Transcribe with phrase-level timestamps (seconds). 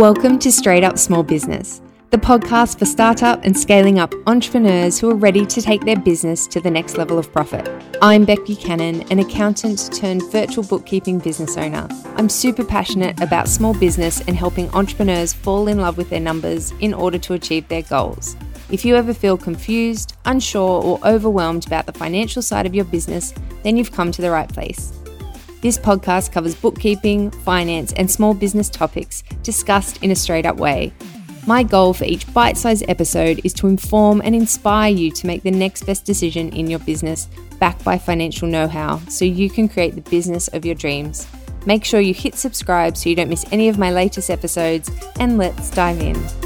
[0.00, 5.10] Welcome to Straight Up Small Business, the podcast for startup and scaling up entrepreneurs who
[5.10, 7.68] are ready to take their business to the next level of profit.
[8.00, 11.86] I'm Bec Buchanan, an accountant turned virtual bookkeeping business owner.
[12.16, 16.72] I'm super passionate about small business and helping entrepreneurs fall in love with their numbers
[16.80, 18.36] in order to achieve their goals.
[18.70, 23.34] If you ever feel confused, unsure, or overwhelmed about the financial side of your business,
[23.64, 24.98] then you've come to the right place.
[25.60, 30.92] This podcast covers bookkeeping, finance, and small business topics discussed in a straight up way.
[31.46, 35.42] My goal for each bite sized episode is to inform and inspire you to make
[35.42, 37.28] the next best decision in your business,
[37.58, 41.26] backed by financial know how, so you can create the business of your dreams.
[41.66, 45.36] Make sure you hit subscribe so you don't miss any of my latest episodes, and
[45.36, 46.39] let's dive in.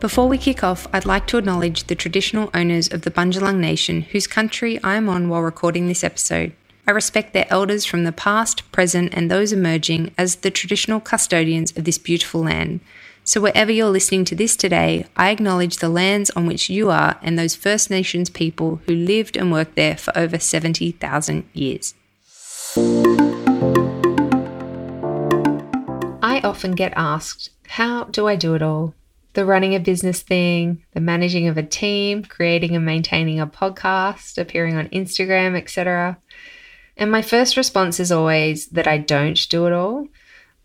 [0.00, 4.00] Before we kick off, I'd like to acknowledge the traditional owners of the Bundjalung Nation,
[4.00, 6.54] whose country I am on while recording this episode.
[6.86, 11.76] I respect their elders from the past, present, and those emerging as the traditional custodians
[11.76, 12.80] of this beautiful land.
[13.24, 17.18] So, wherever you're listening to this today, I acknowledge the lands on which you are
[17.20, 21.92] and those First Nations people who lived and worked there for over 70,000 years.
[26.22, 28.94] I often get asked, How do I do it all?
[29.34, 34.38] The running a business thing, the managing of a team, creating and maintaining a podcast,
[34.38, 36.18] appearing on Instagram, etc.
[36.96, 40.06] And my first response is always that I don't do it all.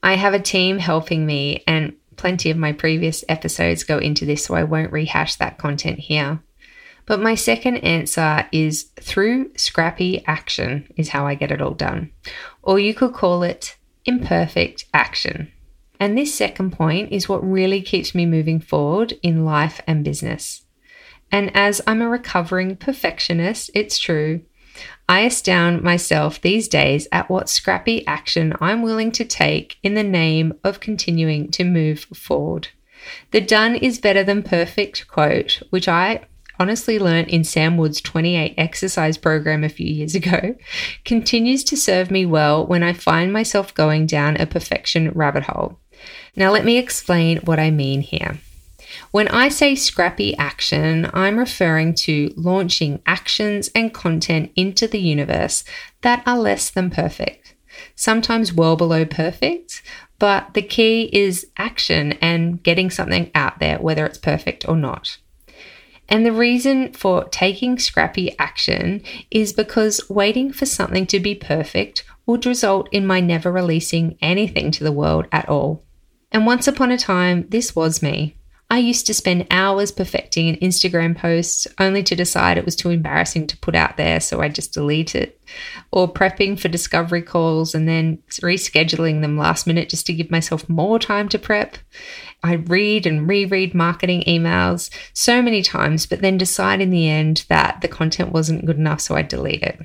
[0.02, 4.46] I have a team helping me, and plenty of my previous episodes go into this,
[4.46, 6.40] so I won't rehash that content here.
[7.06, 12.12] But my second answer is through scrappy action, is how I get it all done.
[12.64, 15.52] Or you could call it imperfect action.
[16.00, 20.64] And this second point is what really keeps me moving forward in life and business.
[21.32, 24.42] And as I'm a recovering perfectionist, it's true,
[25.08, 30.04] I astound myself these days at what scrappy action I'm willing to take in the
[30.04, 32.70] name of continuing to move forward.
[33.32, 36.26] The done is better than perfect quote, which I
[36.60, 40.56] honestly learnt in Sam Wood's 28 exercise program a few years ago,
[41.06, 45.80] continues to serve me well when I find myself going down a perfection rabbit hole.
[46.36, 48.40] Now, let me explain what I mean here.
[49.12, 55.64] When I say scrappy action, I'm referring to launching actions and content into the universe
[56.02, 57.56] that are less than perfect,
[57.96, 59.82] sometimes well below perfect,
[60.20, 65.18] but the key is action and getting something out there, whether it's perfect or not.
[66.08, 69.02] And the reason for taking scrappy action
[69.32, 74.72] is because waiting for something to be perfect would result in my never releasing anything
[74.72, 75.84] to the world at all.
[76.32, 78.38] And once upon a time, this was me.
[78.70, 82.90] I used to spend hours perfecting an Instagram post only to decide it was too
[82.90, 85.40] embarrassing to put out there, so I just delete it.
[85.92, 90.68] Or prepping for discovery calls and then rescheduling them last minute just to give myself
[90.68, 91.78] more time to prep.
[92.44, 97.46] I read and reread marketing emails so many times, but then decide in the end
[97.50, 99.80] that the content wasn't good enough, so I delete it.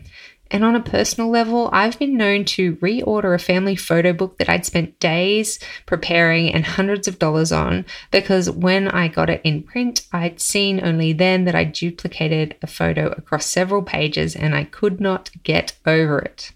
[0.50, 4.48] And on a personal level, I've been known to reorder a family photo book that
[4.48, 9.62] I'd spent days preparing and hundreds of dollars on because when I got it in
[9.62, 14.64] print, I'd seen only then that I duplicated a photo across several pages and I
[14.64, 16.50] could not get over it.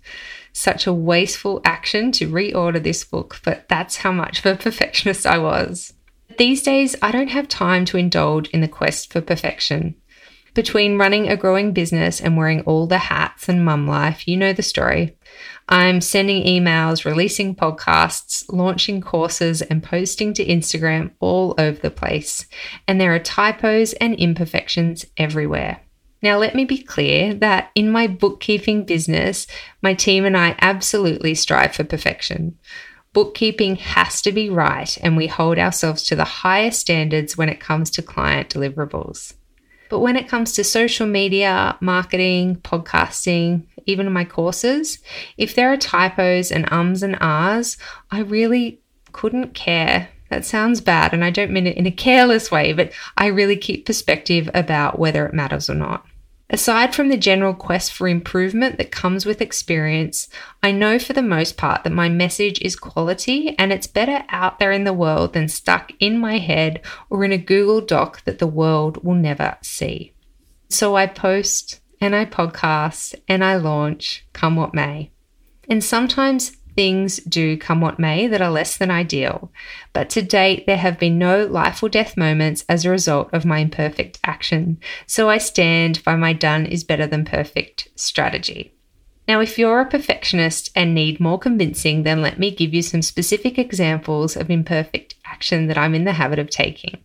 [0.52, 5.24] Such a wasteful action to reorder this book, but that's how much of a perfectionist
[5.24, 5.94] I was.
[6.36, 9.94] These days, I don't have time to indulge in the quest for perfection.
[10.54, 14.52] Between running a growing business and wearing all the hats and mum life, you know
[14.52, 15.16] the story.
[15.68, 22.46] I'm sending emails, releasing podcasts, launching courses, and posting to Instagram all over the place.
[22.86, 25.80] And there are typos and imperfections everywhere.
[26.22, 29.48] Now, let me be clear that in my bookkeeping business,
[29.82, 32.56] my team and I absolutely strive for perfection.
[33.12, 37.60] Bookkeeping has to be right, and we hold ourselves to the highest standards when it
[37.60, 39.34] comes to client deliverables.
[39.88, 44.98] But when it comes to social media, marketing, podcasting, even my courses,
[45.36, 47.76] if there are typos and ums and ahs,
[48.10, 48.80] I really
[49.12, 50.08] couldn't care.
[50.30, 53.56] That sounds bad, and I don't mean it in a careless way, but I really
[53.56, 56.04] keep perspective about whether it matters or not.
[56.50, 60.28] Aside from the general quest for improvement that comes with experience,
[60.62, 64.58] I know for the most part that my message is quality and it's better out
[64.58, 68.38] there in the world than stuck in my head or in a Google Doc that
[68.38, 70.12] the world will never see.
[70.68, 75.12] So I post and I podcast and I launch, come what may.
[75.70, 79.50] And sometimes things do come what may that are less than ideal,
[79.92, 83.44] but to date there have been no life or death moments as a result of
[83.44, 88.74] my imperfect action, so I stand by my done is better than perfect strategy.
[89.26, 93.00] Now, if you're a perfectionist and need more convincing, then let me give you some
[93.00, 96.98] specific examples of imperfect action that I'm in the habit of taking.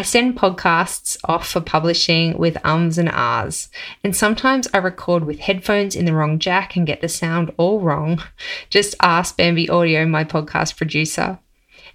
[0.00, 3.68] I send podcasts off for publishing with ums and ahs,
[4.02, 7.80] and sometimes I record with headphones in the wrong jack and get the sound all
[7.80, 8.22] wrong.
[8.70, 11.38] Just ask Bambi Audio, my podcast producer.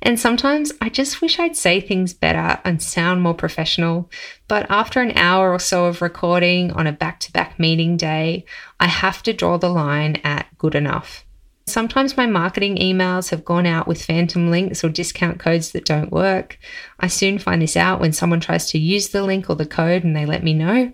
[0.03, 4.11] And sometimes I just wish I'd say things better and sound more professional.
[4.47, 8.45] But after an hour or so of recording on a back to back meeting day,
[8.79, 11.24] I have to draw the line at good enough.
[11.67, 16.11] Sometimes my marketing emails have gone out with phantom links or discount codes that don't
[16.11, 16.59] work.
[16.99, 20.03] I soon find this out when someone tries to use the link or the code
[20.03, 20.93] and they let me know.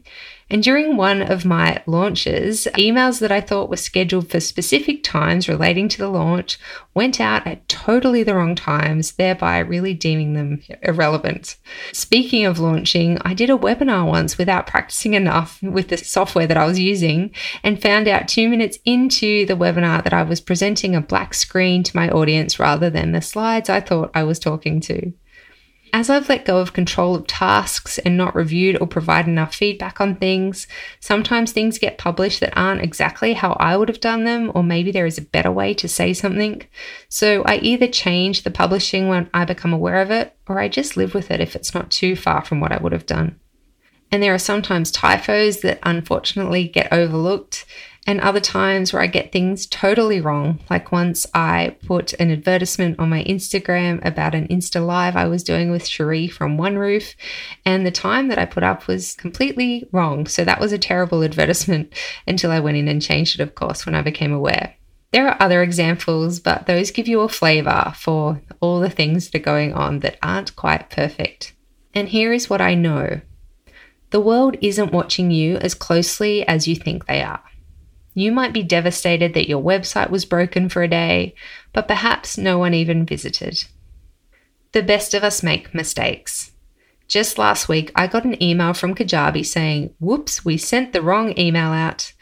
[0.52, 5.48] And during one of my launches, emails that I thought were scheduled for specific times
[5.48, 6.60] relating to the launch
[6.94, 11.56] went out at totally the wrong times, thereby really deeming them irrelevant.
[11.94, 16.58] Speaking of launching, I did a webinar once without practicing enough with the software that
[16.58, 17.32] I was using
[17.64, 21.82] and found out two minutes into the webinar that I was presenting a black screen
[21.84, 25.14] to my audience rather than the slides I thought I was talking to.
[25.94, 30.00] As I've let go of control of tasks and not reviewed or provided enough feedback
[30.00, 30.66] on things,
[31.02, 34.92] sometimes things get published that aren't exactly how I would have done them, or maybe
[34.92, 36.62] there is a better way to say something.
[37.10, 40.96] So I either change the publishing when I become aware of it, or I just
[40.96, 43.41] live with it if it's not too far from what I would have done.
[44.12, 47.66] And there are sometimes typos that unfortunately get overlooked,
[48.08, 50.60] and other times where I get things totally wrong.
[50.70, 55.44] Like once I put an advertisement on my Instagram about an Insta Live I was
[55.44, 57.16] doing with Cherie from One Roof,
[57.66, 60.26] and the time that I put up was completely wrong.
[60.26, 61.94] So that was a terrible advertisement
[62.28, 64.76] until I went in and changed it, of course, when I became aware.
[65.12, 69.40] There are other examples, but those give you a flavor for all the things that
[69.40, 71.54] are going on that aren't quite perfect.
[71.94, 73.22] And here is what I know
[74.12, 77.42] the world isn't watching you as closely as you think they are.
[78.14, 81.34] You might be devastated that your website was broken for a day,
[81.74, 83.64] but perhaps no one even visited.
[84.74, 86.52] The best of us make mistakes.
[87.08, 91.34] Just last week, I got an email from Kajabi saying, Whoops, we sent the wrong
[91.38, 92.14] email out.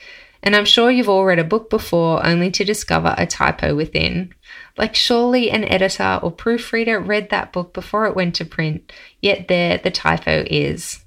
[0.42, 4.34] And I'm sure you've all read a book before only to discover a typo within.
[4.78, 9.48] Like, surely an editor or proofreader read that book before it went to print, yet
[9.48, 11.04] there the typo is.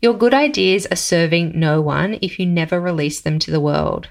[0.00, 4.08] Your good ideas are serving no one if you never release them to the world.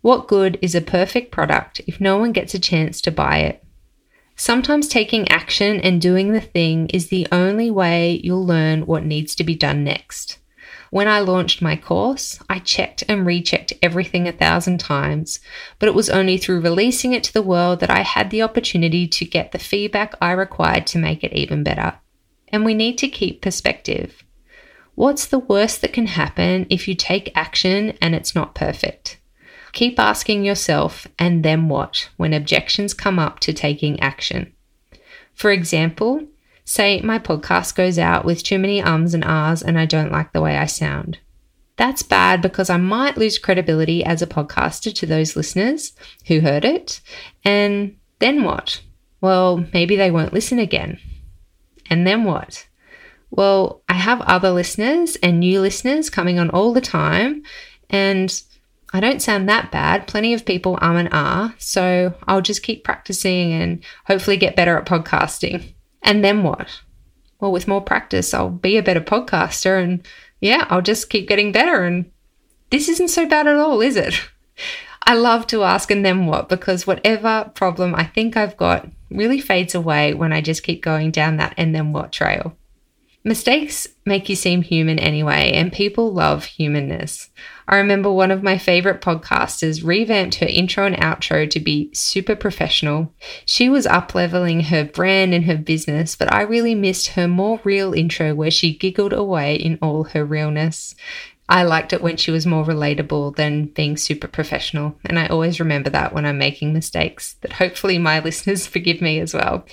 [0.00, 3.64] What good is a perfect product if no one gets a chance to buy it?
[4.36, 9.34] Sometimes taking action and doing the thing is the only way you'll learn what needs
[9.36, 10.38] to be done next.
[10.90, 15.40] When I launched my course, I checked and rechecked everything a thousand times,
[15.78, 19.06] but it was only through releasing it to the world that I had the opportunity
[19.08, 21.94] to get the feedback I required to make it even better.
[22.48, 24.22] And we need to keep perspective.
[24.94, 29.18] What's the worst that can happen if you take action and it's not perfect?
[29.72, 34.52] Keep asking yourself, and then what, when objections come up to taking action.
[35.32, 36.26] For example,
[36.64, 40.32] say my podcast goes out with too many ums and ahs and I don't like
[40.32, 41.18] the way I sound.
[41.76, 45.94] That's bad because I might lose credibility as a podcaster to those listeners
[46.26, 47.00] who heard it.
[47.44, 48.82] And then what?
[49.22, 50.98] Well, maybe they won't listen again.
[51.88, 52.66] And then what?
[53.32, 57.42] Well, I have other listeners and new listeners coming on all the time.
[57.88, 58.42] And
[58.92, 60.06] I don't sound that bad.
[60.06, 61.54] Plenty of people um and are.
[61.56, 65.72] So I'll just keep practicing and hopefully get better at podcasting.
[66.02, 66.82] And then what?
[67.40, 70.06] Well, with more practice, I'll be a better podcaster and
[70.40, 71.84] yeah, I'll just keep getting better.
[71.84, 72.10] And
[72.68, 74.14] this isn't so bad at all, is it?
[75.04, 79.40] I love to ask and then what because whatever problem I think I've got really
[79.40, 82.56] fades away when I just keep going down that and then what trail.
[83.24, 87.30] Mistakes make you seem human anyway, and people love humanness.
[87.68, 92.34] I remember one of my favorite podcasters revamped her intro and outro to be super
[92.34, 93.14] professional.
[93.44, 97.60] She was up leveling her brand and her business, but I really missed her more
[97.62, 100.96] real intro where she giggled away in all her realness.
[101.48, 105.60] I liked it when she was more relatable than being super professional, and I always
[105.60, 109.64] remember that when I'm making mistakes, that hopefully my listeners forgive me as well.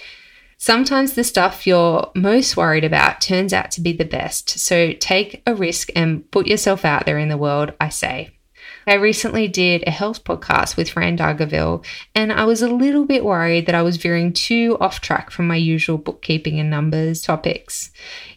[0.62, 4.50] Sometimes the stuff you're most worried about turns out to be the best.
[4.60, 8.32] So take a risk and put yourself out there in the world, I say.
[8.86, 13.24] I recently did a health podcast with Fran Dargaville, and I was a little bit
[13.24, 17.92] worried that I was veering too off track from my usual bookkeeping and numbers topics.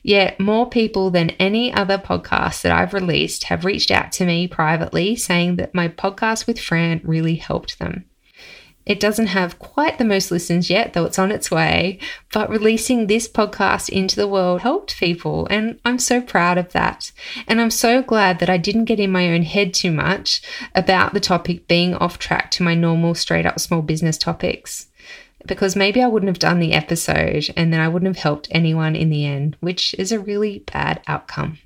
[0.05, 4.47] Yet, more people than any other podcast that I've released have reached out to me
[4.47, 8.05] privately saying that my podcast with Fran really helped them.
[8.85, 12.01] It doesn't have quite the most listens yet, though it's on its way,
[12.33, 17.13] but releasing this podcast into the world helped people, and I'm so proud of that.
[17.47, 20.43] And I'm so glad that I didn't get in my own head too much
[20.75, 24.89] about the topic being off track to my normal straight up small business topics.
[25.47, 28.95] Because maybe I wouldn't have done the episode and then I wouldn't have helped anyone
[28.97, 31.59] in the end, which is a really bad outcome.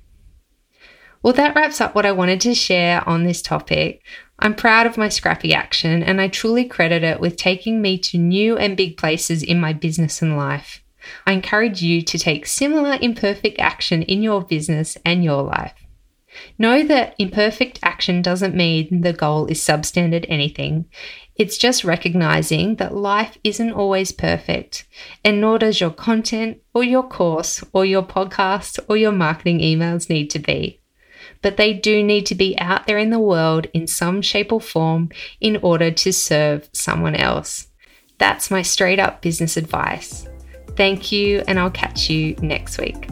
[1.27, 4.01] Well, that wraps up what I wanted to share on this topic.
[4.39, 8.17] I'm proud of my scrappy action and I truly credit it with taking me to
[8.17, 10.81] new and big places in my business and life.
[11.25, 15.73] I encourage you to take similar imperfect action in your business and your life.
[16.57, 20.85] Know that imperfect action doesn't mean the goal is substandard anything.
[21.35, 24.87] It's just recognizing that life isn't always perfect,
[25.25, 30.09] and nor does your content or your course or your podcast or your marketing emails
[30.09, 30.79] need to be
[31.41, 34.61] but they do need to be out there in the world in some shape or
[34.61, 37.67] form in order to serve someone else.
[38.17, 40.27] That's my straight up business advice.
[40.75, 43.09] Thank you, and I'll catch you next week.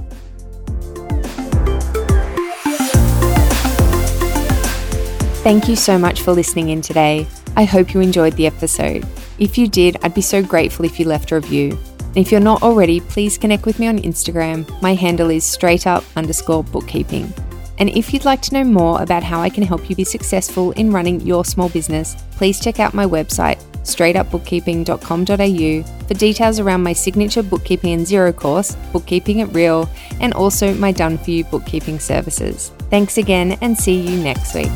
[5.44, 7.28] Thank you so much for listening in today.
[7.56, 9.06] I hope you enjoyed the episode.
[9.38, 11.78] If you did, I'd be so grateful if you left a review.
[12.00, 14.82] And if you're not already, please connect with me on Instagram.
[14.82, 17.32] My handle is straight up underscore bookkeeping.
[17.78, 20.72] And if you'd like to know more about how I can help you be successful
[20.72, 26.94] in running your small business, please check out my website, straightupbookkeeping.com.au, for details around my
[26.94, 29.90] signature bookkeeping and Xero course, Bookkeeping at Real,
[30.20, 32.72] and also my done for you bookkeeping services.
[32.90, 34.72] Thanks again and see you next week.